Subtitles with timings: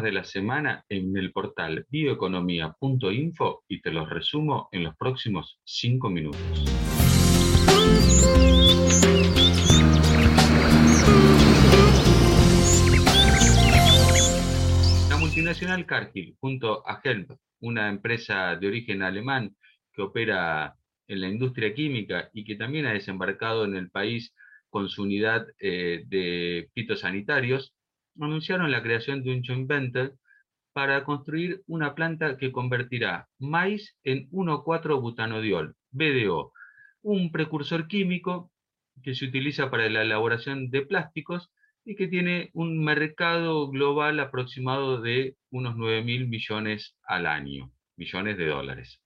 [0.00, 6.08] de la semana en el portal bioeconomía.info y te los resumo en los próximos cinco
[6.08, 6.40] minutos.
[15.10, 17.26] La multinacional Cargill, junto a Helm,
[17.60, 19.54] una empresa de origen alemán
[19.92, 20.74] que opera
[21.06, 24.32] en la industria química y que también ha desembarcado en el país
[24.70, 27.74] con su unidad eh, de fitosanitarios,
[28.20, 30.12] anunciaron la creación de un joint venture
[30.72, 36.52] para construir una planta que convertirá maíz en 1,4-butanodiol, BDO,
[37.02, 38.50] un precursor químico
[39.02, 41.50] que se utiliza para la elaboración de plásticos
[41.84, 48.38] y que tiene un mercado global aproximado de unos 9 mil millones al año, millones
[48.38, 49.00] de dólares.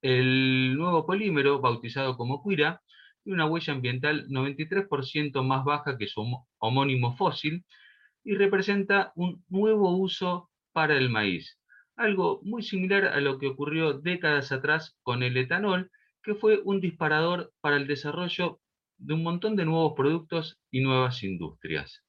[0.00, 2.82] El nuevo polímero, bautizado como Cuira,
[3.22, 6.24] tiene una huella ambiental 93% más baja que su
[6.58, 7.64] homónimo fósil
[8.24, 11.58] y representa un nuevo uso para el maíz,
[11.94, 15.90] algo muy similar a lo que ocurrió décadas atrás con el etanol,
[16.22, 18.60] que fue un disparador para el desarrollo
[18.96, 22.02] de un montón de nuevos productos y nuevas industrias.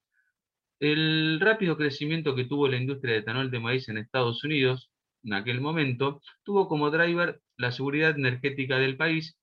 [0.79, 4.89] El rápido crecimiento que tuvo la industria de etanol de maíz en Estados Unidos
[5.23, 9.37] en aquel momento tuvo como driver la seguridad energética del país,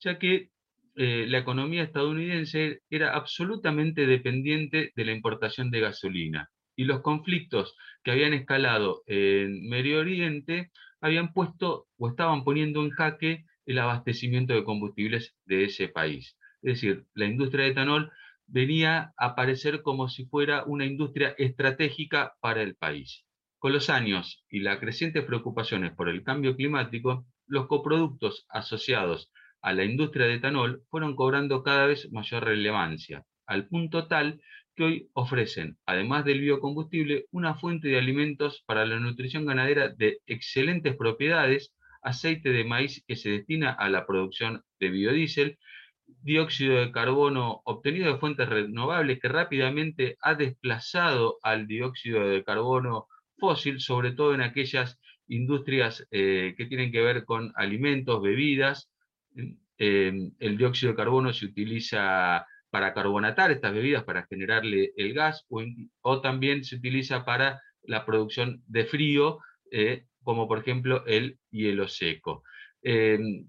[0.00, 0.50] ya que
[0.96, 7.76] eh, la economía estadounidense era absolutamente dependiente de la importación de gasolina y los conflictos
[8.02, 14.54] que habían escalado en Medio Oriente habían puesto o estaban poniendo en jaque el abastecimiento
[14.54, 16.36] de combustibles de ese país.
[16.62, 18.10] Es decir, la industria de etanol
[18.46, 23.24] venía a aparecer como si fuera una industria estratégica para el país.
[23.58, 29.30] Con los años y las crecientes preocupaciones por el cambio climático, los coproductos asociados
[29.62, 34.40] a la industria de etanol fueron cobrando cada vez mayor relevancia, al punto tal
[34.74, 40.18] que hoy ofrecen, además del biocombustible, una fuente de alimentos para la nutrición ganadera de
[40.26, 41.72] excelentes propiedades,
[42.02, 45.58] aceite de maíz que se destina a la producción de biodiesel,
[46.22, 53.06] dióxido de carbono obtenido de fuentes renovables que rápidamente ha desplazado al dióxido de carbono
[53.38, 58.90] fósil, sobre todo en aquellas industrias eh, que tienen que ver con alimentos, bebidas,
[59.78, 65.46] El dióxido de carbono se utiliza para carbonatar estas bebidas, para generarle el gas,
[66.02, 69.38] o, también se utiliza para la producción de frío,
[69.70, 72.42] eh, como por ejemplo el hielo seco.
[72.82, 73.48] Em,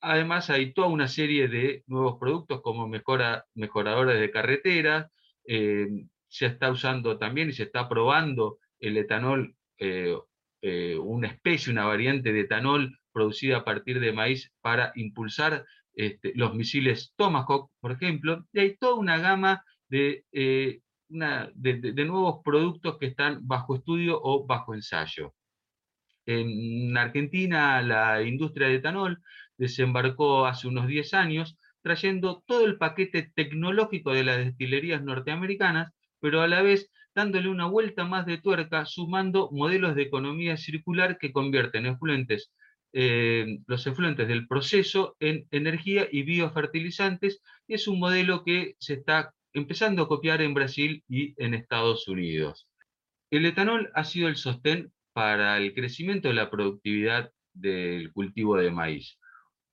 [0.00, 5.10] además hay toda una serie de nuevos productos como mejora, mejoradores de carretera,
[5.44, 10.16] em, se está usando también y se está probando el etanol, eh,
[10.62, 16.32] eh, una especie, una variante de etanol producida a partir de maíz para impulsar este,
[16.34, 22.98] los misiles Tomahawk, por ejemplo, y hay toda una gama de, eh, de, nuevos productos
[22.98, 25.32] que están bajo estudio o bajo ensayo.
[26.26, 29.18] En Argentina, la industria de etanol
[29.56, 35.90] desembarcó hace unos 10 años trayendo todo el paquete tecnológico de las destilerías norteamericanas,
[36.20, 41.16] pero a la vez dándole una vuelta más de tuerca, sumando modelos de economía circular
[41.16, 42.52] que convierten efluentes
[42.98, 47.42] eh, los efluentes del proceso en energía y biofertilizantes.
[47.68, 52.66] Es un modelo que se está empezando a copiar en Brasil y en Estados Unidos.
[53.30, 58.70] El etanol ha sido el sostén para el crecimiento de la productividad del cultivo de
[58.70, 59.18] maíz.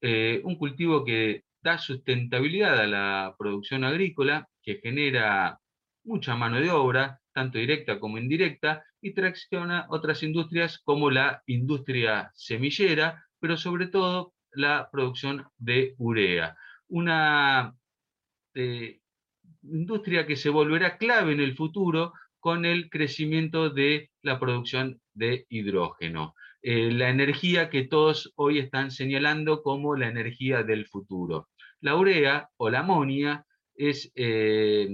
[0.01, 5.61] Eh, un cultivo que da sustentabilidad a la producción agrícola, que genera
[6.03, 12.31] mucha mano de obra, tanto directa como indirecta, y tracciona otras industrias como la industria
[12.35, 16.55] semillera, pero sobre todo la producción de urea.
[16.87, 17.75] Una
[18.53, 18.99] eh,
[19.63, 25.45] industria que se volverá clave en el futuro con el crecimiento de la producción de
[25.49, 26.35] hidrógeno.
[26.61, 31.49] Eh, la energía que todos hoy están señalando como la energía del futuro.
[31.81, 33.45] La urea o la amonia
[33.75, 34.87] es eh,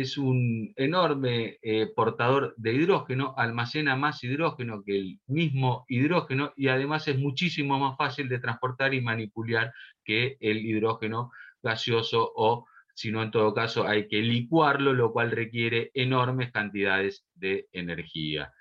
[0.00, 6.68] es un enorme eh, portador de hidrógeno, almacena más hidrógeno que el mismo hidrógeno y
[6.68, 9.72] además es muchísimo más fácil de transportar y manipular
[10.04, 11.30] que el hidrógeno
[11.62, 17.24] gaseoso o, si no en todo caso, hay que licuarlo, lo cual requiere enormes cantidades
[17.34, 18.52] de energía.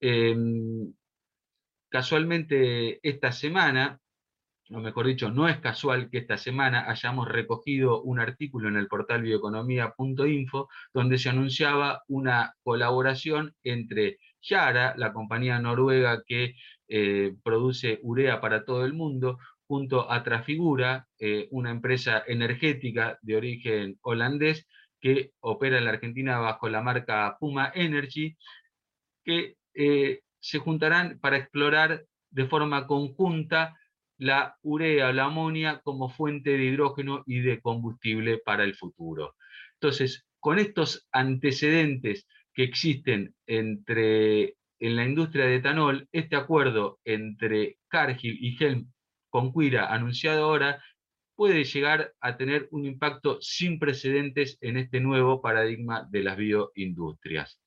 [0.00, 0.92] Em,
[1.88, 4.00] casualmente esta semana
[4.74, 8.88] o mejor dicho, no es casual que esta semana hayamos recogido un artículo en el
[8.88, 16.54] portal bioeconomía.info donde se anunciaba una colaboración entre Yara, la compañía noruega que
[16.88, 23.36] eh, produce urea para todo el mundo, junto a Trafigura, eh, una empresa energética de
[23.36, 24.66] origen holandés,
[25.00, 28.36] que opera en la Argentina bajo la marca Puma Energy,
[29.24, 33.76] que eh, se juntarán para explorar de forma conjunta
[34.22, 39.34] la urea la amonia como fuente de hidrógeno y de combustible para el futuro.
[39.74, 47.78] Entonces, con estos antecedentes que existen entre en la industria de etanol, este acuerdo entre
[47.88, 48.92] Cargill y Helm
[49.28, 50.80] con Cuira anunciado ahora
[51.34, 57.60] puede llegar a tener un impacto sin precedentes en este nuevo paradigma de las bioindustrias.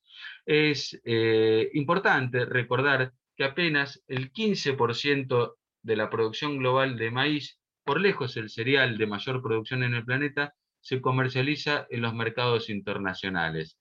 [0.46, 5.54] Es eh, importante recordar que apenas el 15%
[5.86, 10.04] de la producción global de maíz, por lejos el cereal de mayor producción en el
[10.04, 13.78] planeta, se comercializa en los mercados internacionales.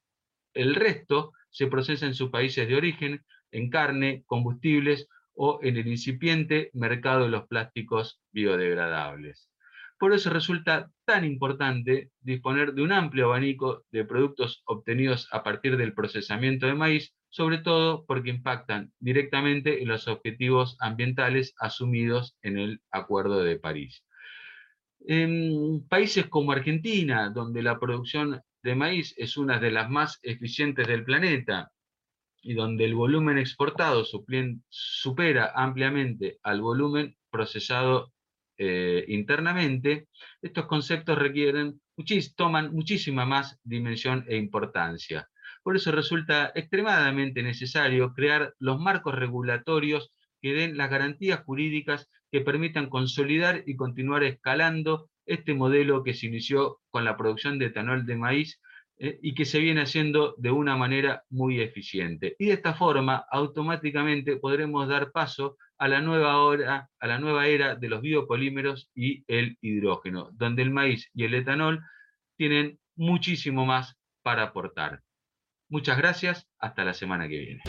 [0.54, 5.88] El resto se procesa en sus países de origen, en carne, combustibles o en el
[5.88, 9.50] incipiente mercado de los plásticos biodegradables.
[9.98, 15.75] Por eso resulta tan importante disponer de un amplio abanico de productos obtenidos a partir
[15.75, 22.58] del procesamiento de maíz, sobre todo porque impactan directamente en los objetivos ambientales asumidos en
[22.58, 24.06] el Acuerdo de París.
[25.06, 30.88] En países como Argentina, donde la producción de maíz es una de las más eficientes
[30.88, 31.74] del planeta
[32.42, 34.06] y donde el volumen exportado
[34.70, 38.14] supera ampliamente al volumen procesado
[38.58, 40.08] eh, internamente,
[40.42, 41.18] estos conceptos
[42.38, 45.28] toman muchísima más dimensión e importancia.
[45.66, 52.42] Por eso resulta extremadamente necesario crear los marcos regulatorios que den las garantías jurídicas que
[52.42, 58.06] permitan consolidar y continuar escalando este modelo que se inició con la producción de etanol
[58.06, 58.62] de maíz
[59.00, 62.36] eh, y que se viene haciendo de una manera muy eficiente.
[62.38, 67.48] Y de esta forma, automáticamente podremos dar paso a la nueva, hora, a la nueva
[67.48, 71.82] era de los biopolímeros y el hidrógeno, donde el maíz y el etanol
[72.38, 75.02] tienen muchísimo más para aportar.
[75.70, 77.62] Muchas gracias, hasta la semana que viene.